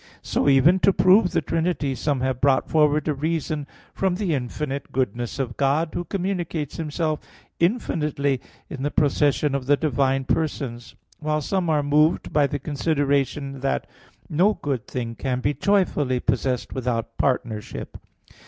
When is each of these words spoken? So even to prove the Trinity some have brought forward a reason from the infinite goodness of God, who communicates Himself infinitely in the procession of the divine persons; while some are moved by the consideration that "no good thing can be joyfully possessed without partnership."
So 0.23 0.49
even 0.49 0.79
to 0.79 0.91
prove 0.91 1.29
the 1.31 1.43
Trinity 1.43 1.93
some 1.93 2.21
have 2.21 2.41
brought 2.41 2.67
forward 2.67 3.07
a 3.07 3.13
reason 3.13 3.67
from 3.93 4.15
the 4.15 4.33
infinite 4.33 4.91
goodness 4.91 5.37
of 5.37 5.57
God, 5.57 5.89
who 5.93 6.05
communicates 6.05 6.77
Himself 6.77 7.19
infinitely 7.59 8.41
in 8.67 8.81
the 8.81 8.89
procession 8.89 9.53
of 9.53 9.67
the 9.67 9.77
divine 9.77 10.23
persons; 10.23 10.95
while 11.19 11.39
some 11.39 11.69
are 11.69 11.83
moved 11.83 12.33
by 12.33 12.47
the 12.47 12.57
consideration 12.57 13.59
that 13.59 13.85
"no 14.27 14.55
good 14.55 14.87
thing 14.87 15.13
can 15.13 15.39
be 15.39 15.53
joyfully 15.53 16.19
possessed 16.19 16.73
without 16.73 17.15
partnership." 17.19 17.99